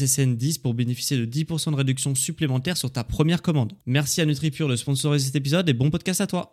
SSN10 0.00 0.60
pour 0.60 0.74
bénéficier 0.74 1.16
de 1.16 1.26
10% 1.26 1.72
de 1.72 1.76
réduction 1.76 2.14
supplémentaire 2.14 2.76
sur 2.76 2.90
ta 2.90 3.04
première 3.04 3.42
commande. 3.42 3.72
Merci 3.86 4.20
à 4.20 4.26
NutriPure 4.26 4.68
de 4.68 4.76
sponsoriser 4.76 5.26
cet 5.26 5.36
épisode 5.36 5.68
et 5.68 5.74
bon 5.74 5.90
podcast 5.90 6.20
à 6.20 6.26
toi. 6.26 6.52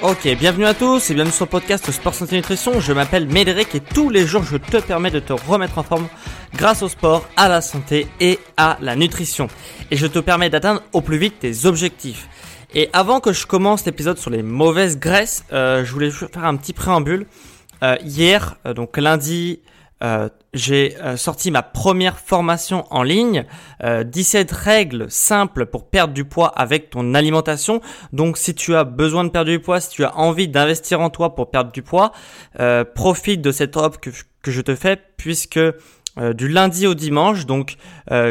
Ok, 0.00 0.28
bienvenue 0.38 0.64
à 0.64 0.74
tous 0.74 1.10
et 1.10 1.14
bienvenue 1.14 1.34
sur 1.34 1.46
le 1.46 1.50
podcast 1.50 1.90
Sport 1.90 2.14
Santé 2.14 2.36
Nutrition. 2.36 2.78
Je 2.78 2.92
m'appelle 2.92 3.26
Médéric 3.26 3.74
et 3.74 3.80
tous 3.80 4.10
les 4.10 4.26
jours 4.26 4.44
je 4.44 4.56
te 4.56 4.76
permets 4.76 5.10
de 5.10 5.18
te 5.18 5.32
remettre 5.32 5.78
en 5.78 5.82
forme 5.82 6.06
grâce 6.54 6.82
au 6.82 6.88
sport, 6.88 7.28
à 7.36 7.48
la 7.48 7.60
santé 7.60 8.06
et 8.20 8.38
à 8.56 8.78
la 8.80 8.94
nutrition. 8.94 9.48
Et 9.90 9.96
je 9.96 10.06
te 10.06 10.20
permets 10.20 10.50
d'atteindre 10.50 10.82
au 10.92 11.00
plus 11.00 11.18
vite 11.18 11.40
tes 11.40 11.66
objectifs. 11.66 12.28
Et 12.74 12.90
avant 12.92 13.20
que 13.20 13.32
je 13.32 13.46
commence 13.46 13.86
l'épisode 13.86 14.18
sur 14.18 14.30
les 14.30 14.42
mauvaises 14.42 14.98
graisses, 14.98 15.44
euh, 15.52 15.84
je 15.84 15.92
voulais 15.92 16.10
faire 16.10 16.44
un 16.44 16.56
petit 16.56 16.74
préambule. 16.74 17.26
Euh, 17.82 17.96
hier, 18.04 18.56
euh, 18.66 18.74
donc 18.74 18.96
lundi, 18.98 19.60
euh, 20.02 20.28
j'ai 20.52 20.96
euh, 21.02 21.16
sorti 21.16 21.50
ma 21.50 21.62
première 21.62 22.18
formation 22.18 22.84
en 22.90 23.02
ligne, 23.02 23.44
17 23.82 24.50
règles 24.52 25.10
simples 25.10 25.66
pour 25.66 25.88
perdre 25.88 26.12
du 26.12 26.24
poids 26.24 26.48
avec 26.48 26.90
ton 26.90 27.14
alimentation. 27.14 27.80
Donc 28.12 28.36
si 28.36 28.54
tu 28.54 28.74
as 28.74 28.84
besoin 28.84 29.24
de 29.24 29.30
perdre 29.30 29.50
du 29.50 29.60
poids, 29.60 29.80
si 29.80 29.90
tu 29.90 30.04
as 30.04 30.16
envie 30.16 30.48
d'investir 30.48 31.00
en 31.00 31.10
toi 31.10 31.34
pour 31.34 31.50
perdre 31.50 31.72
du 31.72 31.82
poids, 31.82 32.12
profite 32.94 33.40
de 33.40 33.52
cette 33.52 33.76
offre 33.76 34.00
que, 34.00 34.10
que 34.42 34.50
je 34.50 34.60
te 34.60 34.74
fais 34.74 35.00
puisque 35.16 35.60
du 36.34 36.48
lundi 36.48 36.86
au 36.86 36.94
dimanche, 36.94 37.46
donc 37.46 37.76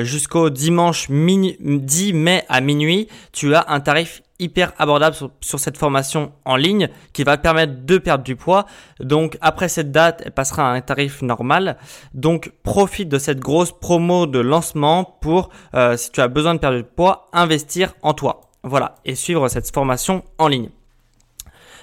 jusqu'au 0.01 0.49
dimanche 0.49 1.07
10 1.09 2.13
mai 2.13 2.43
à 2.49 2.61
minuit, 2.61 3.07
tu 3.31 3.55
as 3.55 3.65
un 3.69 3.79
tarif 3.79 4.21
hyper 4.39 4.73
abordable 4.77 5.15
sur, 5.41 5.59
cette 5.59 5.77
formation 5.77 6.31
en 6.45 6.55
ligne 6.55 6.89
qui 7.13 7.23
va 7.23 7.37
permettre 7.37 7.85
de 7.85 7.97
perdre 7.97 8.23
du 8.23 8.35
poids. 8.35 8.65
Donc 8.99 9.37
après 9.41 9.69
cette 9.69 9.91
date, 9.91 10.21
elle 10.25 10.31
passera 10.31 10.69
à 10.69 10.73
un 10.73 10.81
tarif 10.81 11.21
normal. 11.21 11.77
Donc 12.13 12.51
profite 12.63 13.09
de 13.09 13.19
cette 13.19 13.39
grosse 13.39 13.71
promo 13.71 14.25
de 14.25 14.39
lancement 14.39 15.03
pour, 15.03 15.49
euh, 15.73 15.97
si 15.97 16.11
tu 16.11 16.21
as 16.21 16.27
besoin 16.27 16.55
de 16.55 16.59
perdre 16.59 16.77
du 16.77 16.83
poids, 16.83 17.27
investir 17.33 17.93
en 18.01 18.13
toi. 18.13 18.41
Voilà, 18.63 18.95
et 19.05 19.15
suivre 19.15 19.47
cette 19.47 19.71
formation 19.71 20.23
en 20.37 20.47
ligne. 20.47 20.69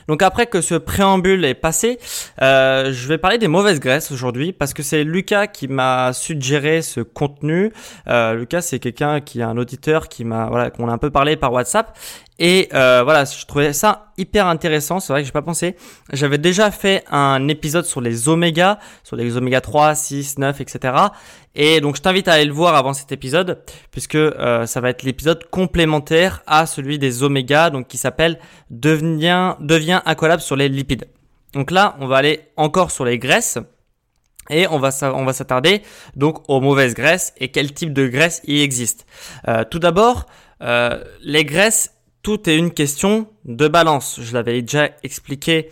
Donc 0.08 0.22
après 0.22 0.46
que 0.46 0.60
ce 0.60 0.74
préambule 0.74 1.44
est 1.44 1.54
passé, 1.54 1.98
euh, 2.42 2.92
je 2.92 3.08
vais 3.08 3.18
parler 3.18 3.38
des 3.38 3.48
mauvaises 3.48 3.80
graisses 3.80 4.12
aujourd'hui 4.12 4.52
parce 4.52 4.74
que 4.74 4.82
c'est 4.82 5.04
Lucas 5.04 5.46
qui 5.46 5.68
m'a 5.68 6.12
suggéré 6.12 6.82
ce 6.82 7.00
contenu. 7.00 7.72
Euh, 8.08 8.34
Lucas, 8.34 8.60
c'est 8.60 8.78
quelqu'un 8.78 9.20
qui 9.20 9.40
est 9.40 9.44
un 9.44 9.56
auditeur 9.56 10.08
qui 10.08 10.24
m'a 10.24 10.46
voilà 10.46 10.70
qu'on 10.70 10.88
a 10.88 10.92
un 10.92 10.98
peu 10.98 11.10
parlé 11.10 11.36
par 11.36 11.52
WhatsApp 11.52 11.96
et 12.38 12.68
euh, 12.74 13.02
voilà, 13.04 13.24
je 13.24 13.46
trouvais 13.46 13.72
ça 13.72 14.12
hyper 14.18 14.46
intéressant. 14.46 14.98
C'est 14.98 15.12
vrai 15.12 15.22
que 15.22 15.26
j'ai 15.26 15.32
pas 15.32 15.42
pensé. 15.42 15.76
J'avais 16.12 16.38
déjà 16.38 16.70
fait 16.70 17.04
un 17.10 17.46
épisode 17.48 17.84
sur 17.84 18.00
les 18.00 18.28
oméga, 18.28 18.78
sur 19.04 19.16
les 19.16 19.36
oméga 19.36 19.60
3, 19.60 19.94
6, 19.94 20.38
9, 20.38 20.60
etc. 20.60 20.94
Et 21.54 21.80
donc 21.80 21.96
je 21.96 22.02
t'invite 22.02 22.26
à 22.26 22.32
aller 22.32 22.44
le 22.44 22.52
voir 22.52 22.74
avant 22.74 22.92
cet 22.92 23.12
épisode, 23.12 23.62
puisque 23.92 24.16
euh, 24.16 24.66
ça 24.66 24.80
va 24.80 24.90
être 24.90 25.04
l'épisode 25.04 25.44
complémentaire 25.50 26.42
à 26.46 26.66
celui 26.66 26.98
des 26.98 27.22
oméga, 27.22 27.70
donc 27.70 27.86
qui 27.86 27.98
s'appelle 27.98 28.38
devient 28.70 29.54
devient 29.60 30.00
incollable 30.04 30.42
sur 30.42 30.56
les 30.56 30.68
lipides. 30.68 31.06
Donc 31.52 31.70
là, 31.70 31.96
on 32.00 32.08
va 32.08 32.16
aller 32.16 32.48
encore 32.56 32.90
sur 32.90 33.04
les 33.04 33.18
graisses. 33.18 33.58
Et 34.50 34.66
on 34.68 34.78
va, 34.78 34.90
on 35.14 35.24
va 35.24 35.32
s'attarder 35.32 35.80
donc 36.16 36.42
aux 36.48 36.60
mauvaises 36.60 36.92
graisses 36.92 37.32
et 37.38 37.48
quel 37.48 37.72
type 37.72 37.94
de 37.94 38.06
graisse 38.06 38.42
il 38.44 38.60
existe. 38.60 39.06
Euh, 39.48 39.64
tout 39.64 39.78
d'abord, 39.78 40.26
euh, 40.60 41.02
les 41.22 41.46
graisses 41.46 41.93
tout 42.24 42.48
est 42.48 42.56
une 42.56 42.72
question 42.72 43.28
de 43.44 43.68
balance. 43.68 44.18
Je 44.20 44.32
l'avais 44.32 44.62
déjà 44.62 44.88
expliqué 45.04 45.68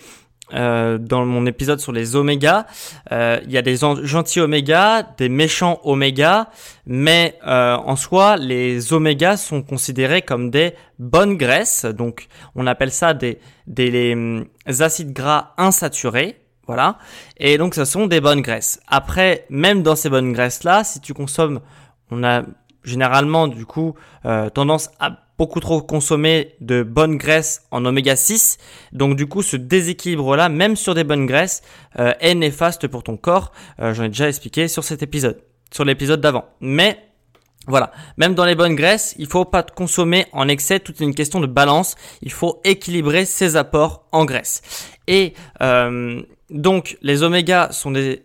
euh, 0.53 0.99
dans 0.99 1.25
mon 1.25 1.47
épisode 1.47 1.81
sur 1.81 1.93
les 1.93 2.15
oméga. 2.15 2.67
Euh, 3.11 3.41
il 3.45 3.53
y 3.53 3.57
a 3.57 3.63
des 3.63 3.77
gentils 4.03 4.41
oméga, 4.41 5.03
des 5.17 5.31
méchants 5.31 5.81
oméga, 5.83 6.51
mais 6.85 7.39
euh, 7.47 7.75
en 7.77 7.97
soi, 7.97 8.37
les 8.37 8.93
oméga 8.93 9.39
sont 9.39 9.63
considérés 9.63 10.21
comme 10.21 10.51
des 10.51 10.75
bonnes 10.99 11.39
graisses. 11.39 11.87
Donc, 11.87 12.27
on 12.55 12.67
appelle 12.67 12.93
ça 12.93 13.15
des, 13.15 13.39
des 13.67 14.45
acides 14.81 15.15
gras 15.15 15.55
insaturés. 15.57 16.39
Voilà. 16.67 16.99
Et 17.39 17.57
donc, 17.57 17.75
ce 17.75 17.87
sont 17.87 18.07
des 18.07 18.21
bonnes 18.21 18.43
graisses. 18.43 18.79
Après, 18.89 19.47
même 19.49 19.83
dans 19.83 19.97
ces 19.97 20.11
bonnes 20.11 20.35
graisses-là, 20.35 20.85
si 20.85 21.01
tu 21.01 21.15
consommes, 21.15 21.61
on 22.11 22.23
a 22.25 22.43
généralement 22.85 23.49
du 23.49 23.65
coup 23.65 23.95
tendance 24.55 24.91
à 25.01 25.17
beaucoup 25.43 25.59
trop 25.59 25.83
consommer 25.83 26.55
de 26.61 26.85
bonnes 26.85 27.17
graisses 27.17 27.63
en 27.73 27.85
oméga 27.85 28.15
6. 28.15 28.59
Donc 28.93 29.17
du 29.17 29.27
coup, 29.27 29.43
ce 29.43 29.57
déséquilibre-là, 29.57 30.49
même 30.49 30.77
sur 30.77 30.95
des 30.95 31.03
bonnes 31.03 31.27
graisses, 31.27 31.63
euh, 31.99 32.13
est 32.21 32.37
néfaste 32.37 32.87
pour 32.87 33.03
ton 33.03 33.17
corps. 33.17 33.51
Euh, 33.81 33.93
j'en 33.93 34.05
ai 34.05 34.09
déjà 34.09 34.29
expliqué 34.29 34.69
sur 34.69 34.85
cet 34.85 35.03
épisode, 35.03 35.43
sur 35.73 35.85
l'épisode 35.85 36.21
d'avant. 36.21 36.45
Mais 36.61 36.97
voilà, 37.67 37.91
même 38.19 38.37
dans 38.37 38.45
les 38.45 38.55
bonnes 38.55 38.77
graisses, 38.77 39.17
il 39.19 39.27
faut 39.27 39.45
pas 39.45 39.65
consommer 39.65 40.27
en 40.31 40.47
excès. 40.47 40.79
Tout 40.79 40.95
une 41.01 41.13
question 41.13 41.41
de 41.41 41.49
balance. 41.49 41.97
Il 42.21 42.31
faut 42.31 42.61
équilibrer 42.63 43.25
ses 43.25 43.57
apports 43.57 44.07
en 44.13 44.25
graisse. 44.25 44.63
Et 45.09 45.35
euh, 45.61 46.23
donc, 46.51 46.99
les 47.03 47.25
oméga 47.25 47.73
sont 47.73 47.91
des 47.91 48.23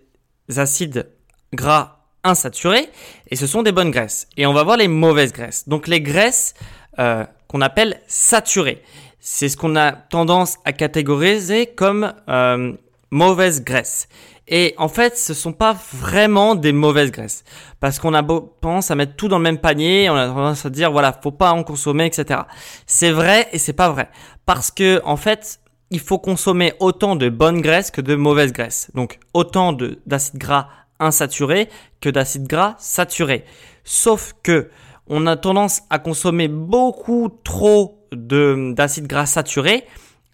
acides 0.55 1.09
gras 1.51 1.97
insaturés 2.27 2.89
et 3.29 3.35
ce 3.35 3.47
sont 3.47 3.63
des 3.63 3.71
bonnes 3.71 3.91
graisses. 3.91 4.27
Et 4.37 4.45
on 4.45 4.53
va 4.53 4.63
voir 4.63 4.77
les 4.77 4.87
mauvaises 4.87 5.33
graisses. 5.33 5.67
Donc, 5.67 5.87
les 5.87 6.01
graisses 6.01 6.53
euh, 6.99 7.25
qu'on 7.47 7.61
appelle 7.61 8.01
saturé. 8.07 8.81
C'est 9.19 9.49
ce 9.49 9.57
qu'on 9.57 9.75
a 9.75 9.91
tendance 9.91 10.57
à 10.65 10.73
catégoriser 10.73 11.67
comme 11.67 12.13
euh, 12.29 12.73
mauvaise 13.11 13.63
graisse. 13.63 14.07
Et 14.47 14.73
en 14.77 14.87
fait, 14.87 15.17
ce 15.17 15.33
sont 15.33 15.51
pas 15.51 15.75
vraiment 15.93 16.55
des 16.55 16.71
mauvaises 16.71 17.11
graisses. 17.11 17.43
Parce 17.79 17.99
qu'on 17.99 18.13
a 18.13 18.23
tendance 18.23 18.91
à 18.91 18.95
mettre 18.95 19.15
tout 19.15 19.27
dans 19.27 19.37
le 19.37 19.43
même 19.43 19.57
panier, 19.57 20.09
on 20.09 20.15
a 20.15 20.27
tendance 20.27 20.65
à 20.65 20.69
dire, 20.69 20.91
voilà, 20.91 21.17
faut 21.21 21.31
pas 21.31 21.51
en 21.51 21.63
consommer, 21.63 22.05
etc. 22.05 22.41
C'est 22.85 23.11
vrai 23.11 23.49
et 23.51 23.57
c'est 23.57 23.73
pas 23.73 23.89
vrai. 23.89 24.09
Parce 24.45 24.71
que, 24.71 25.01
en 25.03 25.17
fait, 25.17 25.59
il 25.89 25.99
faut 25.99 26.19
consommer 26.19 26.73
autant 26.79 27.15
de 27.15 27.27
bonnes 27.29 27.61
graisses 27.61 27.91
que 27.91 28.01
de 28.01 28.15
mauvaises 28.15 28.53
graisses. 28.53 28.89
Donc, 28.93 29.19
autant 29.33 29.73
d'acides 30.05 30.37
gras 30.37 30.69
insaturés 30.99 31.69
que 31.99 32.09
d'acides 32.09 32.47
gras 32.47 32.75
saturés. 32.79 33.43
Sauf 33.83 34.33
que, 34.43 34.69
on 35.09 35.27
a 35.27 35.35
tendance 35.35 35.81
à 35.89 35.99
consommer 35.99 36.47
beaucoup 36.47 37.29
trop 37.43 37.99
d'acides 38.11 39.07
gras 39.07 39.25
saturés 39.25 39.83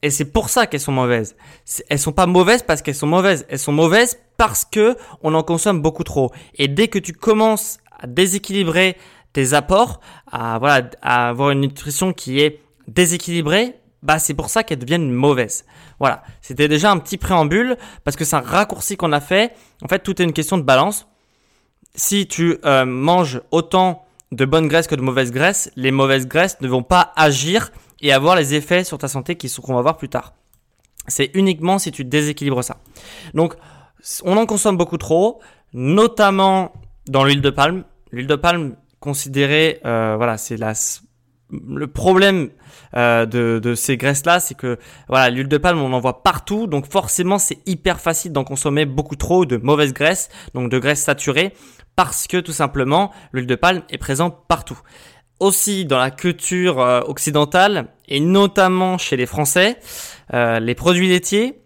et 0.04 0.10
c'est 0.10 0.26
pour 0.26 0.50
ça 0.50 0.68
qu'elles 0.68 0.82
sont 0.82 0.92
mauvaises. 0.92 1.36
Elles 1.90 1.98
sont 1.98 2.12
pas 2.12 2.26
mauvaises 2.26 2.62
parce 2.62 2.82
qu'elles 2.82 2.94
sont 2.94 3.08
mauvaises, 3.08 3.46
elles 3.50 3.58
sont 3.58 3.72
mauvaises 3.72 4.20
parce 4.38 4.66
que 4.66 4.98
on 5.22 5.34
en 5.34 5.44
consomme 5.44 5.82
beaucoup 5.82 6.04
trop. 6.04 6.32
Et 6.56 6.68
dès 6.68 6.90
que 6.90 7.00
tu 7.00 7.14
commences 7.14 7.80
à 8.00 8.06
déséquilibrer 8.06 8.98
tes 9.32 9.54
apports, 9.54 10.02
à 10.30 10.60
voilà, 10.60 10.90
à 11.02 11.30
avoir 11.30 11.52
une 11.52 11.62
nutrition 11.62 12.12
qui 12.12 12.42
est 12.42 12.60
déséquilibrée, 12.90 13.80
bah 14.04 14.20
c'est 14.20 14.34
pour 14.34 14.50
ça 14.50 14.64
qu'elles 14.64 14.80
deviennent 14.80 15.10
mauvaises. 15.10 15.64
Voilà, 16.00 16.24
c'était 16.42 16.68
déjà 16.68 16.92
un 16.92 16.98
petit 16.98 17.18
préambule 17.18 17.78
parce 18.04 18.18
que 18.18 18.26
c'est 18.26 18.36
un 18.36 18.42
raccourci 18.42 18.98
qu'on 18.98 19.14
a 19.14 19.22
fait. 19.22 19.54
En 19.82 19.88
fait, 19.88 20.00
tout 20.00 20.22
est 20.22 20.26
une 20.26 20.34
question 20.34 20.58
de 20.58 20.64
balance. 20.64 21.08
Si 21.96 22.28
tu 22.28 22.58
euh, 22.66 22.84
manges 22.84 23.40
autant 23.52 24.06
de 24.34 24.46
bonnes 24.46 24.68
graisses 24.68 24.88
que 24.88 24.96
de 24.96 25.02
mauvaises 25.02 25.32
graisses, 25.32 25.72
les 25.76 25.92
mauvaises 25.92 26.28
graisses 26.28 26.60
ne 26.62 26.68
vont 26.68 26.84
pas 26.84 27.14
agir 27.16 27.72
et 28.02 28.12
avoir 28.12 28.36
les 28.36 28.54
effets 28.54 28.84
sur 28.84 28.98
ta 28.98 29.08
santé 29.08 29.38
qu'on 29.38 29.76
va 29.76 29.82
voir 29.82 29.98
plus 29.98 30.10
tard. 30.10 30.34
C'est 31.08 31.32
uniquement 31.34 31.80
si 31.80 31.92
tu 31.92 32.04
déséquilibres 32.06 32.64
ça. 32.64 32.78
Donc, 33.34 33.56
on 34.24 34.38
en 34.38 34.46
consomme 34.46 34.78
beaucoup 34.78 34.98
trop, 34.98 35.42
notamment 35.74 36.74
dans 37.08 37.24
l'huile 37.24 37.42
de 37.42 37.50
palme. 37.50 37.84
L'huile 38.12 38.28
de 38.28 38.36
palme 38.36 38.76
considérée, 39.00 39.82
euh, 39.86 40.16
voilà, 40.18 40.38
c'est 40.38 40.58
la 40.58 40.74
le 41.68 41.86
problème 41.86 42.50
euh, 42.96 43.26
de, 43.28 43.60
de, 43.62 43.76
ces 43.76 43.96
graisses-là, 43.96 44.40
c'est 44.40 44.56
que 44.56 44.80
voilà, 45.08 45.30
l'huile 45.30 45.48
de 45.48 45.58
palme, 45.58 45.80
on 45.80 45.94
en 45.94 46.00
voit 46.00 46.24
partout, 46.24 46.68
donc 46.68 46.92
forcément, 46.92 47.38
c'est 47.38 47.60
hyper 47.68 48.00
facile 48.00 48.32
d'en 48.32 48.44
consommer 48.44 48.86
beaucoup 48.86 49.16
trop 49.16 49.46
de 49.46 49.58
mauvaises 49.58 49.94
graisses, 49.94 50.30
donc 50.56 50.72
de 50.72 50.80
graisses 50.80 51.04
saturées, 51.04 51.54
parce 51.96 52.28
que 52.28 52.38
tout 52.38 52.52
simplement, 52.52 53.12
l'huile 53.32 53.48
de 53.48 53.56
palme 53.56 53.84
est 53.90 53.98
présente 53.98 54.48
partout. 54.48 54.80
Aussi 55.40 55.86
dans 55.86 56.00
la 56.00 56.12
culture 56.12 56.80
euh, 56.80 57.02
occidentale 57.02 57.88
et 58.08 58.20
notamment 58.20 58.98
chez 58.98 59.18
les 59.18 59.26
Français, 59.26 59.78
euh, 60.34 60.60
les 60.60 60.76
produits 60.76 61.10
laitiers. 61.10 61.60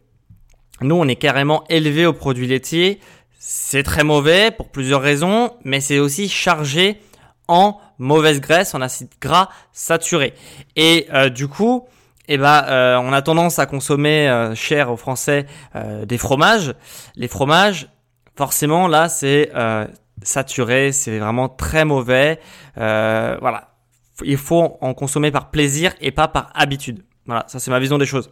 Nous, 0.82 0.96
on 0.96 1.08
est 1.08 1.16
carrément 1.16 1.64
élevé 1.70 2.06
aux 2.06 2.14
produits 2.14 2.48
laitiers. 2.48 3.00
C'est 3.40 3.84
très 3.84 4.04
mauvais 4.04 4.52
pour 4.52 4.70
plusieurs 4.70 5.02
raisons, 5.02 5.52
mais 5.64 5.80
c'est 5.80 6.00
aussi 6.00 6.30
chargé 6.30 7.00
en 7.48 7.80
mauvaise 7.98 8.42
graisse, 8.42 8.76
en 8.76 8.82
acide 8.82 9.10
gras 9.22 9.50
saturé. 9.72 10.34
Et 10.76 11.08
euh, 11.14 11.30
du 11.30 11.48
coup, 11.48 11.88
eh 12.28 12.38
ben, 12.38 12.64
euh, 12.68 12.98
on 12.98 13.14
a 13.14 13.22
tendance 13.22 13.58
à 13.60 13.66
consommer 13.66 14.30
euh, 14.30 14.54
cher 14.54 14.92
aux 14.92 14.98
Français 14.98 15.46
des 16.06 16.18
fromages. 16.18 16.74
Les 17.16 17.28
fromages, 17.28 17.88
forcément, 18.36 18.88
là, 18.88 19.10
c'est 19.10 19.52
saturé, 20.22 20.92
c'est 20.92 21.20
vraiment 21.20 21.50
très 21.50 21.86
mauvais. 21.86 22.40
voilà, 22.76 23.76
il 24.24 24.38
faut 24.38 24.78
en 24.82 24.94
consommer 24.94 25.32
par 25.32 25.52
plaisir 25.52 25.94
et 26.02 26.12
pas 26.12 26.28
par 26.28 26.52
habitude. 26.56 27.04
Voilà, 27.26 27.46
ça 27.48 27.60
c'est 27.60 27.72
ma 27.72 27.80
vision 27.80 27.98
des 27.98 28.06
choses. 28.06 28.30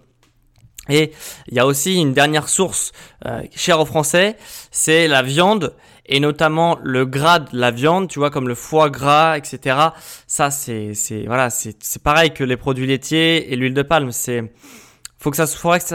Et 0.89 1.11
il 1.47 1.55
y 1.55 1.59
a 1.59 1.65
aussi 1.65 1.95
une 1.95 2.13
dernière 2.13 2.47
source 2.47 2.91
euh, 3.25 3.41
chère 3.55 3.79
aux 3.79 3.85
Français, 3.85 4.37
c'est 4.71 5.07
la 5.07 5.21
viande 5.21 5.75
et 6.05 6.19
notamment 6.19 6.77
le 6.83 7.05
gras 7.05 7.39
de 7.39 7.57
la 7.57 7.71
viande, 7.71 8.07
tu 8.07 8.19
vois, 8.19 8.29
comme 8.29 8.47
le 8.47 8.53
foie 8.53 8.91
gras, 8.91 9.37
etc. 9.37 9.77
Ça, 10.27 10.51
c'est, 10.51 10.93
c'est, 10.93 11.25
voilà, 11.25 11.49
c'est, 11.49 11.75
c'est 11.81 12.03
pareil 12.03 12.31
que 12.31 12.43
les 12.43 12.57
produits 12.57 12.85
laitiers 12.85 13.51
et 13.51 13.55
l'huile 13.55 13.73
de 13.73 13.81
palme. 13.81 14.11
C'est, 14.11 14.43
faut 15.17 15.31
que 15.31 15.37
ça, 15.37 15.47
faudrait 15.47 15.79
que 15.79 15.85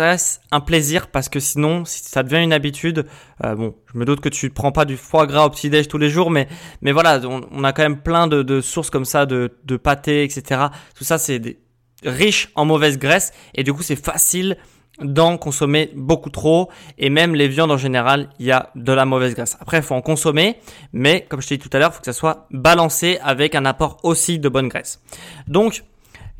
un 0.51 0.61
plaisir 0.61 1.09
parce 1.09 1.29
que 1.29 1.41
sinon, 1.41 1.85
si 1.85 2.03
ça 2.03 2.23
devient 2.23 2.43
une 2.43 2.53
habitude, 2.53 3.07
euh, 3.45 3.55
bon, 3.55 3.75
je 3.93 3.99
me 3.99 4.05
doute 4.05 4.21
que 4.21 4.29
tu 4.29 4.51
prends 4.51 4.73
pas 4.73 4.85
du 4.85 4.97
foie 4.97 5.27
gras 5.27 5.45
au 5.45 5.51
petit 5.51 5.71
déj 5.71 5.89
tous 5.89 5.99
les 5.99 6.11
jours, 6.11 6.31
mais, 6.31 6.49
mais 6.81 6.93
voilà, 6.93 7.21
on, 7.25 7.65
a 7.65 7.73
quand 7.73 7.83
même 7.83 8.01
plein 8.01 8.27
de, 8.27 8.43
de 8.43 8.61
sources 8.61 8.91
comme 8.91 9.05
ça 9.05 9.27
de, 9.27 9.59
de 9.65 9.77
pâté, 9.77 10.25
etc. 10.25 10.63
Tout 10.97 11.05
ça, 11.05 11.19
c'est 11.19 11.59
riche 12.03 12.51
en 12.55 12.65
mauvaise 12.65 12.99
graisse 12.99 13.33
et 13.55 13.63
du 13.63 13.73
coup, 13.73 13.83
c'est 13.83 14.03
facile 14.03 14.57
d'en 15.01 15.39
consommer 15.39 15.91
beaucoup 15.95 16.31
trop 16.31 16.71
et 16.99 17.11
même 17.11 17.35
les 17.35 17.49
viandes 17.49 17.71
en 17.71 17.77
général, 17.77 18.31
il 18.39 18.47
y 18.47 18.53
a 18.53 18.71
de 18.75 18.93
la 18.93 19.05
mauvaise 19.05 19.35
graisse. 19.35 19.57
Après, 19.61 19.79
il 19.79 19.83
faut 19.83 19.95
en 19.95 20.03
consommer, 20.03 20.57
mais 20.93 21.27
comme 21.29 21.41
je 21.41 21.49
t'ai 21.49 21.57
dit 21.57 21.69
tout 21.69 21.75
à 21.75 21.79
l'heure, 21.79 21.91
il 21.93 21.95
faut 21.95 22.01
que 22.01 22.07
ça 22.07 22.13
soit 22.13 22.47
balancé 22.51 23.19
avec 23.23 23.55
un 23.55 23.65
apport 23.65 23.99
aussi 24.03 24.39
de 24.39 24.49
bonne 24.49 24.69
graisse. 24.69 25.01
Donc, 25.47 25.85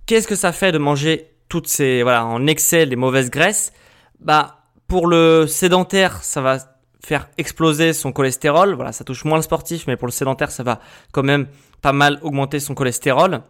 qu'est-ce 0.07 0.29
que 0.29 0.35
ça 0.35 0.53
fait 0.53 0.73
de 0.73 0.79
manger 0.79 1.30
toutes 1.51 1.67
ces 1.67 2.03
voilà 2.03 2.25
en 2.25 2.47
excès 2.47 2.87
les 2.87 2.97
mauvaises 2.97 3.29
graisses 3.29 3.75
Bah 4.21 4.57
pour 4.89 5.07
le 5.07 5.47
sédentaire, 5.47 6.25
ça 6.25 6.41
va 6.41 6.59
faire 7.05 7.29
exploser 7.39 7.93
son 7.93 8.13
cholestérol. 8.13 8.75
Voilà, 8.75 8.91
ça 8.91 9.05
touche 9.05 9.25
moins 9.25 9.39
le 9.39 9.43
sportif, 9.43 9.87
mais 9.87 9.97
pour 9.97 10.09
le 10.09 10.13
sédentaire, 10.13 10.51
ça 10.51 10.65
va 10.65 10.81
quand 11.13 11.23
même 11.23 11.47
pas 11.81 11.93
mal 11.93 12.19
augmenter 12.23 12.59
son 12.59 12.75
cholestérol. 12.75 13.43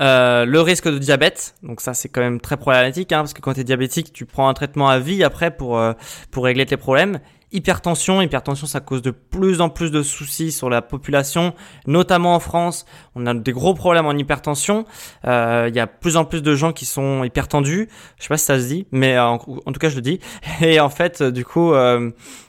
Euh, 0.00 0.44
le 0.44 0.60
risque 0.60 0.88
de 0.88 0.98
diabète, 0.98 1.54
donc 1.62 1.80
ça 1.80 1.94
c'est 1.94 2.08
quand 2.08 2.20
même 2.20 2.40
très 2.40 2.56
problématique, 2.56 3.12
hein, 3.12 3.18
parce 3.18 3.32
que 3.32 3.40
quand 3.40 3.54
tu 3.54 3.60
es 3.60 3.64
diabétique, 3.64 4.12
tu 4.12 4.26
prends 4.26 4.48
un 4.48 4.54
traitement 4.54 4.88
à 4.88 4.98
vie 4.98 5.22
après 5.22 5.56
pour, 5.56 5.78
euh, 5.78 5.92
pour 6.32 6.44
régler 6.44 6.66
tes 6.66 6.76
problèmes. 6.76 7.20
Hypertension, 7.54 8.20
hypertension 8.20 8.66
ça 8.66 8.80
cause 8.80 9.00
de 9.00 9.10
plus 9.10 9.60
en 9.60 9.70
plus 9.70 9.90
de 9.90 10.02
soucis 10.02 10.52
sur 10.52 10.68
la 10.68 10.82
population, 10.82 11.54
notamment 11.86 12.34
en 12.34 12.40
France. 12.40 12.84
On 13.14 13.24
a 13.26 13.32
des 13.32 13.52
gros 13.52 13.74
problèmes 13.74 14.06
en 14.06 14.12
hypertension. 14.12 14.84
Euh, 15.24 15.66
il 15.68 15.74
y 15.74 15.80
a 15.80 15.86
plus 15.86 16.16
en 16.16 16.24
plus 16.24 16.42
de 16.42 16.54
gens 16.54 16.72
qui 16.72 16.84
sont 16.84 17.24
hypertendus. 17.24 17.88
Je 18.18 18.24
sais 18.24 18.28
pas 18.28 18.36
si 18.36 18.44
ça 18.44 18.58
se 18.58 18.66
dit, 18.66 18.86
mais 18.90 19.18
en, 19.18 19.34
en 19.34 19.72
tout 19.72 19.78
cas 19.78 19.88
je 19.88 19.94
le 19.94 20.02
dis. 20.02 20.18
Et 20.60 20.80
en 20.80 20.90
fait, 20.90 21.22
du 21.22 21.44
coup, 21.44 21.72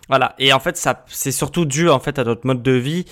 voilà. 0.10 0.36
Et 0.40 0.52
en 0.54 0.60
fait, 0.60 0.76
ça 0.76 1.06
c'est 1.08 1.32
surtout 1.32 1.66
dû 1.66 1.88
en 1.88 2.00
fait 2.00 2.20
à 2.20 2.24
notre 2.24 2.46
mode 2.46 2.64
de 2.64 2.72
vie 2.72 3.06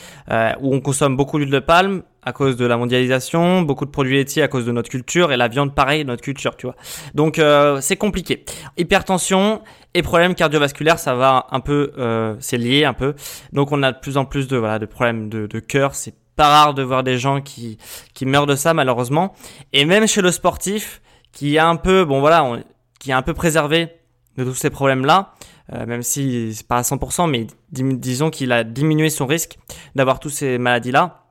où 0.62 0.74
on 0.74 0.81
consomme 0.81 1.16
beaucoup 1.16 1.38
d'huile 1.38 1.51
de 1.51 1.60
palme, 1.60 2.01
à 2.25 2.31
cause 2.34 2.56
de 2.56 2.66
la 2.66 2.78
mondialisation, 2.78 3.62
beaucoup 3.62 3.86
de 3.86 3.92
produits 3.92 4.16
laitiers 4.16 4.44
à 4.44 4.48
cause 4.48 4.66
de 4.66 4.72
notre 4.72 4.90
culture 4.90 5.31
et 5.31 5.38
la 5.38 5.48
viande 5.48 5.74
pareil 5.75 6.06
notre 6.06 6.22
culture, 6.22 6.56
tu 6.56 6.66
vois. 6.66 6.75
Donc 7.14 7.40
euh, 7.40 7.81
c'est 7.81 7.98
compliqué. 7.98 8.46
Hypertension 8.78 9.62
et 9.94 10.02
problèmes 10.02 10.36
cardiovasculaires, 10.36 11.00
ça 11.00 11.16
va 11.16 11.48
un 11.52 11.60
peu, 11.60 11.94
euh, 11.98 12.36
c'est 12.40 12.58
lié 12.58 12.86
un 12.86 12.94
peu. 12.94 13.16
Donc 13.52 13.72
on 13.72 13.84
a 13.84 13.92
de 13.92 14.00
plus 14.00 14.18
en 14.18 14.25
plus 14.25 14.48
de 14.48 14.58
voilà 14.58 14.80
de 14.80 14.86
problèmes 14.86 15.30
de, 15.30 15.48
de 15.48 15.60
cœur. 15.60 15.96
C'est 15.96 16.16
pas 16.36 16.48
rare 16.48 16.74
de 16.74 16.81
voir 16.81 17.04
des 17.04 17.18
gens 17.18 17.42
qui 17.42 17.78
qui 18.14 18.25
meurent 18.25 18.48
de 18.48 18.56
ça 18.56 18.74
malheureusement. 18.74 19.34
Et 19.72 19.86
même 19.86 20.08
chez 20.08 20.22
le 20.22 20.31
sportif 20.31 21.02
qui 21.31 21.56
est 21.56 21.60
un 21.60 21.75
peu 21.75 22.06
bon 22.06 22.20
voilà, 22.20 22.60
qui 23.00 23.12
est 23.12 23.14
un 23.14 23.22
peu 23.22 23.34
préservé 23.34 23.90
de 24.38 24.44
tous 24.44 24.56
ces 24.56 24.70
problèmes 24.70 25.06
là. 25.06 25.34
Euh, 25.72 25.86
même 25.86 26.04
si 26.04 26.54
c'est 26.54 26.68
pas 26.68 26.78
à 26.78 26.81
100%, 26.81 27.30
mais 27.30 27.48
disons 27.72 28.30
qu'il 28.30 28.52
a 28.52 28.66
diminué 28.66 29.10
son 29.10 29.25
risque 29.25 29.58
d'avoir 29.96 30.20
tous 30.20 30.30
ces 30.30 30.58
maladies 30.58 30.92
là 30.92 31.23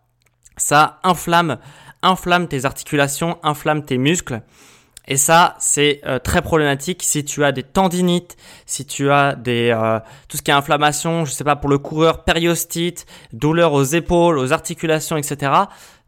ça 0.57 1.01
inflamme, 1.03 1.59
inflamme 2.03 2.49
tes 2.49 2.65
articulations, 2.65 3.39
inflamme 3.43 3.85
tes 3.85 3.99
muscles. 3.99 4.43
Et 5.09 5.17
ça, 5.17 5.57
c'est 5.59 6.01
euh, 6.07 6.19
très 6.19 6.43
problématique 6.43 7.03
si 7.03 7.25
tu 7.25 7.45
as 7.45 7.51
des 7.51 7.65
tendinites, 7.65 8.37
si 8.67 8.87
tu 8.87 9.11
as 9.11 9.35
des 9.35 9.71
euh, 9.77 9.99
tout 10.29 10.37
ce 10.37 10.43
qui 10.43 10.51
est 10.53 10.55
inflammation, 10.55 11.25
je 11.25 11.33
sais 11.33 11.45
pas 11.45 11.57
pour 11.57 11.69
le 11.69 11.79
coureur, 11.79 12.23
périostite, 12.23 13.07
douleur 13.33 13.73
aux 13.73 13.83
épaules, 13.83 14.39
aux 14.39 14.53
articulations, 14.53 15.17
etc. 15.17 15.53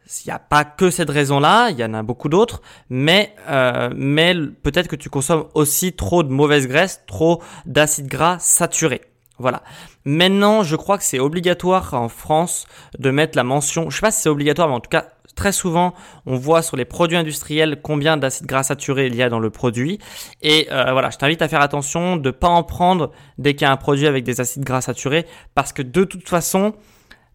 Il 0.06 0.28
n'y 0.28 0.32
a 0.32 0.38
pas 0.38 0.64
que 0.64 0.90
cette 0.90 1.10
raison-là, 1.10 1.70
il 1.70 1.78
y 1.78 1.84
en 1.84 1.94
a 1.94 2.02
beaucoup 2.02 2.28
d'autres, 2.28 2.62
mais 2.88 3.34
euh, 3.48 3.90
mais 3.96 4.34
peut-être 4.62 4.86
que 4.86 4.96
tu 4.96 5.10
consommes 5.10 5.46
aussi 5.54 5.92
trop 5.94 6.22
de 6.22 6.28
mauvaise 6.28 6.68
graisse, 6.68 7.02
trop 7.06 7.42
d'acides 7.66 8.06
gras 8.06 8.38
saturés. 8.38 9.00
Voilà. 9.38 9.62
Maintenant, 10.04 10.62
je 10.62 10.76
crois 10.76 10.96
que 10.96 11.04
c'est 11.04 11.18
obligatoire 11.18 11.94
en 11.94 12.08
France 12.08 12.66
de 12.98 13.10
mettre 13.10 13.36
la 13.36 13.44
mention. 13.44 13.90
Je 13.90 13.96
sais 13.96 14.00
pas 14.00 14.10
si 14.10 14.22
c'est 14.22 14.28
obligatoire, 14.28 14.68
mais 14.68 14.74
en 14.74 14.80
tout 14.80 14.90
cas, 14.90 15.06
très 15.34 15.52
souvent, 15.52 15.94
on 16.26 16.36
voit 16.36 16.62
sur 16.62 16.76
les 16.76 16.84
produits 16.84 17.16
industriels 17.16 17.80
combien 17.82 18.16
d'acides 18.16 18.46
gras 18.46 18.62
saturés 18.62 19.06
il 19.06 19.16
y 19.16 19.22
a 19.22 19.28
dans 19.28 19.40
le 19.40 19.50
produit. 19.50 19.98
Et 20.42 20.68
euh, 20.70 20.92
voilà, 20.92 21.10
je 21.10 21.18
t'invite 21.18 21.42
à 21.42 21.48
faire 21.48 21.60
attention 21.60 22.16
de 22.16 22.30
pas 22.30 22.48
en 22.48 22.62
prendre 22.62 23.10
dès 23.38 23.54
qu'il 23.54 23.62
y 23.62 23.68
a 23.68 23.72
un 23.72 23.76
produit 23.76 24.06
avec 24.06 24.24
des 24.24 24.40
acides 24.40 24.64
gras 24.64 24.80
saturés, 24.80 25.26
parce 25.54 25.72
que 25.72 25.82
de 25.82 26.04
toute 26.04 26.28
façon, 26.28 26.74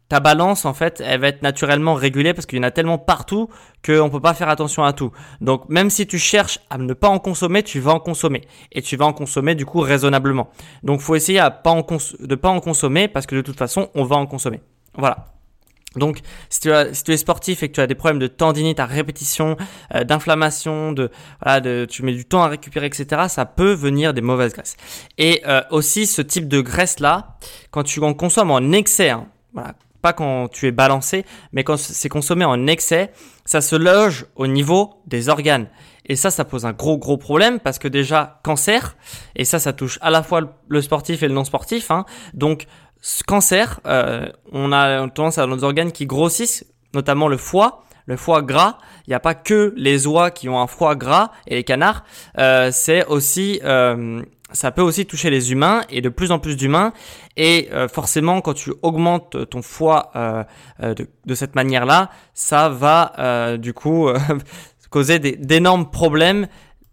ta 0.09 0.19
balance, 0.19 0.65
en 0.65 0.73
fait, 0.73 1.01
elle 1.05 1.21
va 1.21 1.27
être 1.27 1.43
naturellement 1.43 1.93
régulée 1.93 2.33
parce 2.33 2.47
qu'il 2.47 2.57
y 2.57 2.59
en 2.59 2.63
a 2.63 2.71
tellement 2.71 2.97
partout 2.97 3.47
qu'on 3.85 4.09
peut 4.09 4.19
pas 4.19 4.33
faire 4.33 4.49
attention 4.49 4.83
à 4.83 4.91
tout. 4.91 5.11
Donc, 5.39 5.69
même 5.69 5.91
si 5.91 6.07
tu 6.07 6.17
cherches 6.17 6.59
à 6.71 6.79
ne 6.79 6.93
pas 6.93 7.09
en 7.09 7.19
consommer, 7.19 7.61
tu 7.61 7.79
vas 7.79 7.93
en 7.93 7.99
consommer. 7.99 8.41
Et 8.71 8.81
tu 8.81 8.97
vas 8.97 9.05
en 9.05 9.13
consommer, 9.13 9.53
du 9.53 9.65
coup, 9.65 9.79
raisonnablement. 9.79 10.49
Donc, 10.83 11.01
faut 11.01 11.15
essayer 11.15 11.39
à 11.39 11.51
pas 11.51 11.75
de 12.19 12.35
pas 12.35 12.49
en 12.49 12.59
consommer 12.59 13.07
parce 13.07 13.27
que 13.27 13.35
de 13.35 13.41
toute 13.41 13.57
façon, 13.57 13.89
on 13.93 14.03
va 14.03 14.15
en 14.15 14.25
consommer. 14.25 14.61
Voilà. 14.97 15.27
Donc, 15.95 16.21
si 16.49 16.59
tu, 16.59 16.71
as, 16.71 16.93
si 16.93 17.03
tu 17.03 17.11
es 17.11 17.17
sportif 17.17 17.63
et 17.63 17.69
que 17.69 17.73
tu 17.73 17.81
as 17.81 17.87
des 17.87 17.95
problèmes 17.95 18.19
de 18.19 18.27
tendinite 18.27 18.79
à 18.79 18.85
répétition, 18.85 19.57
euh, 19.95 20.03
d'inflammation, 20.03 20.91
de, 20.91 21.09
voilà, 21.43 21.61
de, 21.61 21.85
tu 21.89 22.03
mets 22.03 22.13
du 22.13 22.25
temps 22.25 22.43
à 22.43 22.47
récupérer, 22.47 22.87
etc., 22.87 23.23
ça 23.27 23.45
peut 23.45 23.73
venir 23.73 24.13
des 24.13 24.21
mauvaises 24.21 24.53
graisses. 24.53 24.77
Et 25.17 25.41
euh, 25.47 25.61
aussi, 25.71 26.05
ce 26.05 26.21
type 26.21 26.47
de 26.47 26.61
graisse-là, 26.61 27.37
quand 27.71 27.83
tu 27.83 28.01
en 28.01 28.13
consommes 28.13 28.51
en 28.51 28.71
excès, 28.71 29.09
hein, 29.09 29.27
voilà, 29.53 29.73
pas 30.01 30.13
quand 30.13 30.47
tu 30.47 30.67
es 30.67 30.71
balancé, 30.71 31.25
mais 31.51 31.63
quand 31.63 31.77
c'est 31.77 32.09
consommé 32.09 32.45
en 32.45 32.67
excès, 32.67 33.11
ça 33.45 33.61
se 33.61 33.75
loge 33.75 34.25
au 34.35 34.47
niveau 34.47 35.01
des 35.07 35.29
organes. 35.29 35.67
Et 36.05 36.15
ça, 36.15 36.31
ça 36.31 36.43
pose 36.43 36.65
un 36.65 36.73
gros 36.73 36.97
gros 36.97 37.17
problème 37.17 37.59
parce 37.59 37.77
que 37.77 37.87
déjà 37.87 38.39
cancer, 38.43 38.95
et 39.35 39.45
ça, 39.45 39.59
ça 39.59 39.73
touche 39.73 39.99
à 40.01 40.09
la 40.09 40.23
fois 40.23 40.41
le 40.67 40.81
sportif 40.81 41.21
et 41.21 41.27
le 41.27 41.33
non 41.33 41.43
sportif. 41.43 41.91
Hein. 41.91 42.05
Donc 42.33 42.65
cancer, 43.27 43.79
euh, 43.85 44.27
on 44.51 44.71
a 44.71 45.07
tendance 45.09 45.37
à 45.37 45.45
nos 45.45 45.63
organes 45.63 45.91
qui 45.91 46.05
grossissent, 46.05 46.65
notamment 46.93 47.27
le 47.27 47.37
foie, 47.37 47.83
le 48.05 48.17
foie 48.17 48.41
gras. 48.41 48.77
Il 49.05 49.11
n'y 49.11 49.15
a 49.15 49.19
pas 49.19 49.35
que 49.35 49.73
les 49.77 50.07
oies 50.07 50.31
qui 50.31 50.49
ont 50.49 50.59
un 50.59 50.67
foie 50.67 50.95
gras 50.95 51.31
et 51.47 51.55
les 51.55 51.63
canards. 51.63 52.03
Euh, 52.39 52.69
c'est 52.73 53.05
aussi 53.05 53.59
euh, 53.63 54.21
ça 54.51 54.71
peut 54.71 54.81
aussi 54.81 55.05
toucher 55.05 55.29
les 55.29 55.51
humains 55.51 55.81
et 55.89 56.01
de 56.01 56.09
plus 56.09 56.31
en 56.31 56.39
plus 56.39 56.55
d'humains. 56.55 56.93
Et 57.37 57.69
euh, 57.71 57.87
forcément, 57.87 58.41
quand 58.41 58.53
tu 58.53 58.73
augmentes 58.81 59.49
ton 59.49 59.61
foie 59.61 60.11
euh, 60.15 60.43
euh, 60.81 60.93
de, 60.93 61.07
de, 61.25 61.35
cette 61.35 61.55
manière-là, 61.55 62.09
ça 62.33 62.69
va 62.69 63.57
du 63.57 63.73
coup 63.73 64.09
causer 64.89 65.19
d'énormes 65.19 65.89
problèmes 65.89 66.47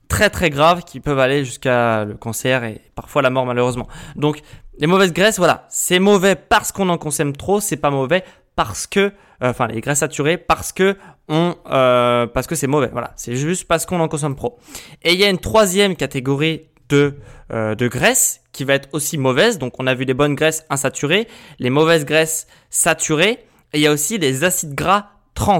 très 0.08 0.30
très 0.30 0.50
graves 0.50 0.84
qui 0.84 1.00
peuvent 1.00 1.18
aller 1.18 1.44
jusqu'à 1.44 2.04
le 2.04 2.14
cancer 2.14 2.62
et 2.62 2.80
parfois 2.94 3.22
la 3.22 3.30
mort 3.30 3.46
malheureusement. 3.46 3.88
Donc 4.14 4.40
les 4.78 4.86
mauvaises 4.86 5.12
graisses, 5.12 5.38
voilà, 5.38 5.66
c'est 5.68 5.98
mauvais 5.98 6.36
parce 6.36 6.70
qu'on 6.70 6.88
en 6.90 6.98
consomme 6.98 7.34
trop, 7.34 7.60
c'est 7.60 7.76
pas 7.76 7.90
mauvais 7.90 8.22
parce 8.54 8.86
que, 8.86 9.12
enfin 9.40 9.66
les 9.66 9.80
graisses 9.80 9.98
saturées 9.98 10.36
parce 10.36 10.72
que 10.72 10.96
on, 11.28 11.56
parce 11.64 12.46
que 12.46 12.54
c'est 12.54 12.68
mauvais. 12.68 12.90
Voilà, 12.92 13.12
c'est 13.16 13.34
juste 13.34 13.66
parce 13.66 13.86
qu'on 13.86 14.00
en 14.00 14.08
consomme 14.08 14.36
trop. 14.36 14.58
Et 15.02 15.14
il 15.14 15.18
y 15.18 15.24
a 15.24 15.28
une 15.28 15.38
troisième 15.38 15.96
catégorie 15.96 16.68
de, 16.88 17.16
de 17.50 17.88
graisse 17.88 18.40
qui 18.52 18.64
va 18.64 18.74
être 18.74 18.88
aussi 18.92 19.18
mauvaise. 19.18 19.58
Donc 19.58 19.74
on 19.78 19.86
a 19.86 19.94
vu 19.94 20.04
les 20.04 20.14
bonnes 20.14 20.34
graisses 20.34 20.64
insaturées, 20.70 21.28
les 21.58 21.70
mauvaises 21.70 22.04
graisses 22.04 22.46
saturées, 22.70 23.44
et 23.72 23.78
il 23.78 23.80
y 23.80 23.86
a 23.86 23.92
aussi 23.92 24.18
les 24.18 24.44
acides 24.44 24.74
gras 24.74 25.10
trans. 25.34 25.58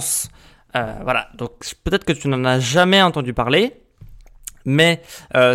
voilà, 0.72 1.28
donc 1.36 1.52
peut-être 1.84 2.04
que 2.04 2.12
tu 2.12 2.28
n'en 2.28 2.44
as 2.44 2.60
jamais 2.60 3.02
entendu 3.02 3.32
parler, 3.32 3.74
mais 4.64 5.02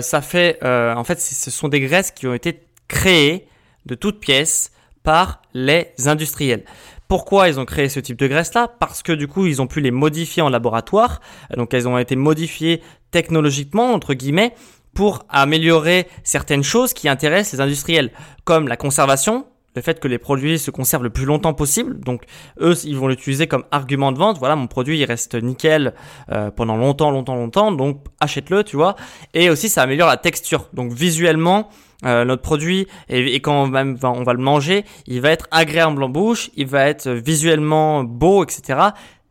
ça 0.01 0.21
fait, 0.21 0.59
en 0.63 1.03
fait, 1.03 1.19
ce 1.19 1.51
sont 1.51 1.67
des 1.67 1.81
graisses 1.81 2.11
qui 2.11 2.27
ont 2.27 2.33
été 2.33 2.61
créées 2.87 3.47
de 3.85 3.95
toutes 3.95 4.19
pièces 4.19 4.71
par 5.03 5.41
les 5.53 5.93
industriels. 6.05 6.63
Pourquoi 7.07 7.49
ils 7.49 7.59
ont 7.59 7.65
créé 7.65 7.89
ce 7.89 7.99
type 7.99 8.17
de 8.17 8.27
graisse-là? 8.27 8.69
Parce 8.79 9.03
que 9.03 9.11
du 9.11 9.27
coup, 9.27 9.45
ils 9.45 9.61
ont 9.61 9.67
pu 9.67 9.81
les 9.81 9.91
modifier 9.91 10.41
en 10.41 10.49
laboratoire. 10.49 11.19
Donc, 11.57 11.73
elles 11.73 11.87
ont 11.87 11.97
été 11.97 12.15
modifiées 12.15 12.81
technologiquement, 13.09 13.93
entre 13.93 14.13
guillemets, 14.13 14.53
pour 14.93 15.25
améliorer 15.29 16.07
certaines 16.23 16.63
choses 16.63 16.93
qui 16.93 17.07
intéressent 17.07 17.53
les 17.53 17.61
industriels, 17.61 18.11
comme 18.43 18.67
la 18.67 18.77
conservation, 18.77 19.45
le 19.75 19.81
fait 19.81 19.99
que 19.99 20.07
les 20.07 20.17
produits 20.17 20.59
se 20.59 20.71
conservent 20.71 21.03
le 21.03 21.09
plus 21.09 21.25
longtemps 21.25 21.53
possible. 21.53 21.99
Donc 21.99 22.23
eux, 22.59 22.75
ils 22.83 22.97
vont 22.97 23.07
l'utiliser 23.07 23.47
comme 23.47 23.63
argument 23.71 24.11
de 24.11 24.17
vente. 24.17 24.37
Voilà, 24.37 24.55
mon 24.55 24.67
produit, 24.67 24.99
il 24.99 25.05
reste 25.05 25.35
nickel 25.35 25.93
euh, 26.31 26.51
pendant 26.51 26.75
longtemps, 26.75 27.11
longtemps, 27.11 27.35
longtemps. 27.35 27.71
Donc 27.71 28.03
achète-le, 28.19 28.63
tu 28.63 28.75
vois. 28.75 28.95
Et 29.33 29.49
aussi, 29.49 29.69
ça 29.69 29.83
améliore 29.83 30.09
la 30.09 30.17
texture. 30.17 30.67
Donc 30.73 30.91
visuellement, 30.91 31.69
euh, 32.03 32.25
notre 32.25 32.41
produit 32.41 32.87
et, 33.09 33.39
quand 33.41 33.63
on 33.63 33.69
va, 33.69 33.83
on 34.09 34.23
va 34.23 34.33
le 34.33 34.39
manger, 34.39 34.85
il 35.07 35.21
va 35.21 35.29
être 35.29 35.47
agréable 35.51 36.03
en 36.03 36.09
bouche, 36.09 36.49
il 36.55 36.67
va 36.67 36.87
être 36.87 37.09
visuellement 37.09 38.03
beau, 38.03 38.43
etc. 38.43 38.79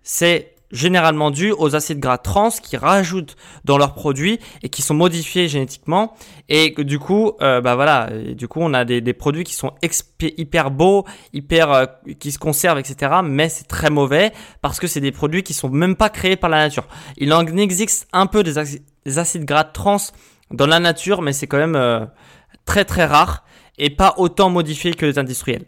C'est 0.03 0.55
généralement 0.71 1.31
dû 1.31 1.53
aux 1.53 1.75
acides 1.75 1.99
gras 1.99 2.19
trans 2.19 2.51
qui 2.51 2.77
rajoutent 2.77 3.37
dans 3.65 3.79
leurs 3.79 3.95
produits 3.95 4.39
et 4.63 4.69
qui 4.69 4.83
sont 4.83 4.95
modifiés 4.95 5.49
génétiquement. 5.49 6.15
Et 6.49 6.73
que 6.75 6.83
du 6.83 6.99
coup 6.99 7.33
euh, 7.41 7.61
bah 7.61 7.75
voilà 7.75 8.11
du 8.11 8.49
coup 8.49 8.61
on 8.63 8.75
a 8.75 8.85
des, 8.85 9.13
produits 9.13 9.45
qui 9.45 9.55
sont 9.55 9.73
hyper 10.21 10.71
beaux 10.71 11.05
hyper 11.33 11.73
euh, 11.73 11.87
qui 12.19 12.33
se 12.33 12.39
conservent 12.39 12.79
etc 12.79 13.17
mais 13.25 13.49
c'est 13.49 13.67
très 13.67 13.91
mauvais 13.91 14.33
parce 14.63 14.81
que 14.81 14.87
c'est 14.87 15.01
des 15.01 15.13
produits 15.13 15.43
qui 15.43 15.55
sont 15.55 15.69
même 15.69 15.97
pas 15.97 16.09
créés 16.09 16.37
par 16.37 16.51
la 16.51 16.59
nature. 16.59 16.87
Il 17.17 17.33
en 17.33 17.47
existe 17.47 18.09
un 18.13 18.27
peu 18.27 18.43
des, 18.43 18.59
acides 19.19 19.45
gras 19.45 19.65
trans 19.65 19.99
dans 20.51 20.67
la 20.67 20.81
nature 20.81 21.23
mais 21.23 21.33
c'est 21.33 21.47
quand 21.47 21.59
même 21.59 21.77
euh, 21.77 22.05
très 22.65 22.85
très 22.85 23.05
rare 23.05 23.45
et 23.79 23.91
pas 23.91 24.15
autant 24.19 24.51
modifié 24.51 24.95
que 24.95 25.07
les 25.07 25.19
industriels. 25.19 25.65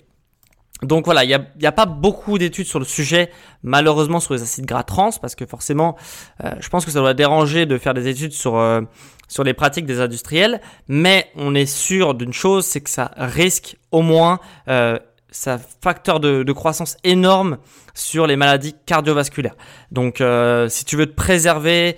Donc 0.82 1.04
voilà, 1.04 1.24
il 1.24 1.28
n'y 1.28 1.34
a, 1.34 1.46
y 1.60 1.66
a, 1.66 1.72
pas 1.72 1.86
beaucoup 1.86 2.38
d'études 2.38 2.66
sur 2.66 2.80
le 2.80 2.84
sujet, 2.84 3.30
malheureusement 3.62 4.18
sur 4.18 4.34
les 4.34 4.42
acides 4.42 4.66
gras 4.66 4.82
trans, 4.82 5.10
parce 5.20 5.34
que 5.36 5.46
forcément, 5.46 5.96
euh, 6.44 6.50
je 6.60 6.68
pense 6.68 6.84
que 6.84 6.90
ça 6.90 6.98
doit 6.98 7.14
déranger 7.14 7.66
de 7.66 7.78
faire 7.78 7.94
des 7.94 8.08
études 8.08 8.32
sur 8.32 8.56
euh, 8.56 8.80
sur 9.28 9.44
les 9.44 9.54
pratiques 9.54 9.86
des 9.86 10.00
industriels, 10.00 10.60
mais 10.88 11.30
on 11.36 11.54
est 11.54 11.66
sûr 11.66 12.14
d'une 12.14 12.32
chose, 12.32 12.66
c'est 12.66 12.80
que 12.80 12.90
ça 12.90 13.12
risque 13.16 13.76
au 13.92 14.02
moins 14.02 14.40
euh, 14.68 14.98
ça 15.30 15.58
facteur 15.80 16.20
de, 16.20 16.52
croissance 16.52 16.96
énorme 17.04 17.58
sur 17.94 18.26
les 18.26 18.36
maladies 18.36 18.74
cardiovasculaires. 18.84 19.56
Donc, 19.90 20.20
euh, 20.20 20.68
si 20.68 20.84
tu 20.84 20.96
veux 20.96 21.06
te 21.06 21.14
préserver 21.14 21.96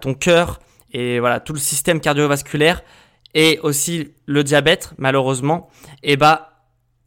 ton 0.00 0.14
cœur 0.14 0.60
et 0.92 1.20
voilà 1.20 1.40
tout 1.40 1.52
le 1.52 1.58
système 1.58 2.00
cardiovasculaire, 2.00 2.82
et 3.34 3.60
aussi 3.62 4.12
le 4.26 4.42
diabète, 4.42 4.92
malheureusement, 4.98 5.68
et 6.02 6.12
eh 6.12 6.16
bah 6.16 6.49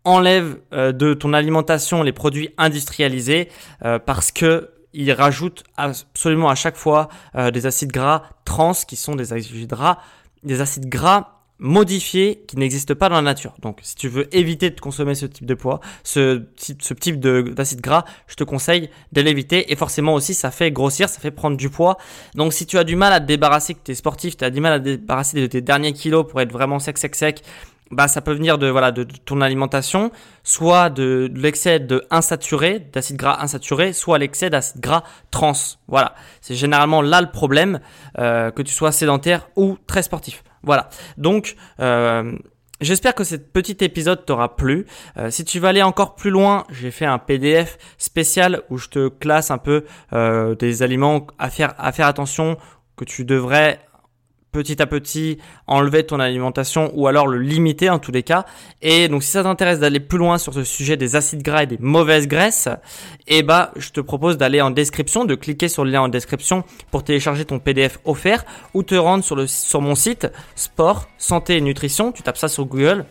enlève 0.06 0.58
euh, 0.74 0.92
de 0.92 1.14
ton 1.14 1.34
alimentation 1.34 2.04
les 2.04 2.12
produits 2.12 2.50
industrialisés 2.58 3.50
euh, 3.86 4.00
parce 4.00 4.32
que 4.32 4.70
ils 4.94 5.12
rajoutent 5.12 5.64
absolument 5.76 6.50
à 6.50 6.56
chaque 6.56 6.76
fois 6.76 7.10
euh, 7.36 7.50
des 7.50 7.66
acides 7.66 7.92
gras 7.92 8.24
trans 8.46 8.74
qui 8.74 8.96
sont 8.96 9.16
des 9.16 9.34
acides 9.34 9.68
gras, 9.68 9.98
des 10.44 10.62
acides 10.62 10.88
gras 10.88 11.30
modifiés 11.60 12.44
qui 12.48 12.58
n'existent 12.58 12.94
pas 12.94 13.10
dans 13.10 13.16
la 13.16 13.22
nature. 13.22 13.56
Donc, 13.62 13.80
si 13.84 13.96
tu 13.96 14.10
veux 14.10 14.34
éviter 14.36 14.70
de 14.70 14.80
consommer 14.80 15.16
ce 15.16 15.26
type 15.26 15.46
de 15.46 15.54
poids, 15.54 15.80
ce, 16.04 16.44
type 16.58 17.20
d'acide 17.20 17.80
gras, 17.80 18.04
je 18.28 18.36
te 18.36 18.44
conseille 18.44 18.90
de 19.14 19.22
l'éviter. 19.22 19.72
Et 19.72 19.76
forcément 19.76 20.14
aussi, 20.14 20.34
ça 20.34 20.52
fait 20.52 20.72
grossir, 20.72 21.08
ça 21.08 21.22
fait 21.22 21.32
prendre 21.32 21.56
du 21.56 21.70
poids. 21.70 21.98
Donc, 22.36 22.54
si 22.54 22.66
tu 22.66 22.78
as 22.78 22.84
du 22.84 22.98
mal 22.98 23.14
à 23.14 23.22
te 23.22 23.26
débarrasser, 23.26 23.76
que 23.76 23.80
tu 23.84 23.92
es 23.92 23.96
sportif, 23.96 24.36
tu 24.36 24.44
as 24.44 24.50
du 24.50 24.60
mal 24.60 24.74
à 24.74 24.80
te 24.80 24.84
débarrasser 24.84 25.40
de 25.40 25.48
tes 25.48 25.62
derniers 25.62 25.94
kilos 25.94 26.28
pour 26.28 26.42
être 26.42 26.52
vraiment 26.52 26.80
sec, 26.80 26.98
sec, 26.98 27.16
sec, 27.16 27.44
bah, 27.94 28.08
ça 28.08 28.22
peut 28.22 28.34
venir 28.34 28.58
de, 28.58 28.68
voilà, 28.68 28.92
de, 28.92 29.04
ton 29.04 29.42
alimentation, 29.42 30.12
soit 30.44 30.90
de, 30.90 31.32
l'excès 31.34 31.80
de 31.80 32.06
d'acide 32.92 33.18
gras 33.18 33.38
insaturé, 33.42 33.94
soit 33.94 34.18
l'excès 34.18 34.50
d'acide 34.50 34.80
gras 34.82 35.04
trans. 35.32 35.54
Voilà. 35.88 36.16
C'est 36.42 36.56
généralement 36.56 37.02
là 37.02 37.22
le 37.22 37.32
problème, 37.32 37.80
euh, 38.20 38.52
que 38.52 38.62
tu 38.62 38.74
sois 38.74 38.92
sédentaire 38.92 39.50
ou 39.56 39.78
très 39.88 40.04
sportif. 40.04 40.44
Voilà. 40.64 40.90
Donc, 41.18 41.56
euh, 41.80 42.34
J'espère 42.82 43.16
que 43.16 43.24
cet 43.24 43.54
petit 43.54 43.78
épisode 43.80 44.26
t'aura 44.26 44.58
plu. 44.58 44.88
Euh, 45.16 45.30
si 45.30 45.46
tu 45.46 45.60
veux 45.60 45.70
aller 45.70 45.84
encore 45.84 46.16
plus 46.16 46.32
loin, 46.32 46.66
j'ai 46.70 46.92
fait 46.92 47.06
un 47.06 47.18
PDF 47.18 47.78
spécial 47.98 48.64
où 48.70 48.78
je 48.78 48.90
te 48.90 49.08
classe 49.08 49.52
un 49.52 49.58
peu 49.58 49.86
des 50.60 50.84
aliments 50.84 51.28
à 51.40 51.50
faire 51.50 51.76
attention 51.80 52.58
que 52.98 53.06
tu 53.06 53.24
devrais 53.24 53.80
petit 54.54 54.82
à 54.82 54.86
petit 54.86 55.38
enlever 55.68 56.06
ton 56.06 56.22
alimentation 56.22 56.92
ou 56.94 57.08
alors 57.08 57.28
le 57.28 57.40
limiter 57.40 57.90
en 57.90 58.00
tous 58.00 58.14
les 58.14 58.24
cas. 58.24 58.46
Et 58.82 59.10
donc 59.10 59.24
si 59.24 59.32
ça 59.32 59.44
t'intéresse 59.44 59.80
d'aller 59.80 60.00
plus 60.00 60.18
loin 60.18 60.38
sur 60.38 60.54
ce 60.54 60.64
sujet 60.64 60.96
des 60.96 61.18
acides 61.18 61.44
gras 61.44 61.64
et 61.64 61.66
des 61.66 61.78
mauvaises 61.80 62.28
graisses, 62.28 62.70
eh 63.28 63.44
bah 63.44 63.72
je 63.76 63.90
te 63.90 64.00
propose 64.00 64.38
d'aller 64.38 64.62
en 64.62 64.72
description, 64.72 65.26
de 65.26 65.36
cliquer 65.36 65.68
sur 65.68 65.84
le 65.84 65.92
lien 65.92 66.02
en 66.02 66.08
description 66.08 66.64
pour 66.92 67.04
télécharger 67.04 67.44
ton 67.44 67.60
PDF 67.60 68.00
offert 68.06 68.46
ou 68.74 68.84
te 68.84 68.96
rendre 68.96 69.24
sur 69.24 69.50
sur 69.50 69.82
mon 69.82 69.96
site 69.96 70.28
sport, 70.56 71.10
santé 71.18 71.58
et 71.58 71.62
nutrition, 71.62 72.14
tu 72.14 72.24
tapes 72.24 72.38
ça 72.38 72.48
sur 72.48 72.66
Google 72.66 73.06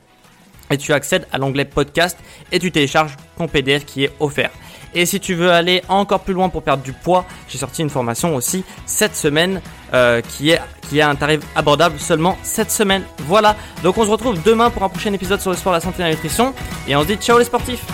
et 0.70 0.78
tu 0.78 0.92
accèdes 0.92 1.26
à 1.32 1.38
l'onglet 1.38 1.64
podcast 1.64 2.16
et 2.50 2.58
tu 2.58 2.72
télécharges 2.72 3.16
ton 3.36 3.48
PDF 3.48 3.84
qui 3.84 4.04
est 4.04 4.12
offert. 4.20 4.50
Et 4.94 5.06
si 5.06 5.20
tu 5.20 5.34
veux 5.34 5.50
aller 5.50 5.82
encore 5.88 6.20
plus 6.20 6.34
loin 6.34 6.48
pour 6.48 6.62
perdre 6.62 6.82
du 6.82 6.92
poids, 6.92 7.24
j'ai 7.48 7.58
sorti 7.58 7.82
une 7.82 7.90
formation 7.90 8.34
aussi 8.34 8.64
cette 8.86 9.16
semaine 9.16 9.60
euh, 9.94 10.20
qui 10.20 10.50
est 10.50 10.60
qui 10.88 11.00
a 11.00 11.08
un 11.08 11.14
tarif 11.14 11.40
abordable 11.56 11.98
seulement 11.98 12.36
cette 12.42 12.70
semaine. 12.70 13.02
Voilà. 13.26 13.56
Donc 13.82 13.96
on 13.96 14.04
se 14.04 14.10
retrouve 14.10 14.42
demain 14.42 14.68
pour 14.68 14.82
un 14.82 14.88
prochain 14.88 15.12
épisode 15.12 15.40
sur 15.40 15.50
le 15.50 15.56
sport, 15.56 15.72
la 15.72 15.80
santé 15.80 16.02
et 16.02 16.04
la 16.04 16.10
nutrition. 16.10 16.52
Et 16.86 16.94
on 16.96 17.02
se 17.02 17.06
dit 17.06 17.16
ciao 17.16 17.38
les 17.38 17.44
sportifs 17.44 17.84